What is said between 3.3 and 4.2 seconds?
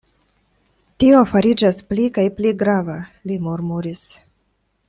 li murmuris.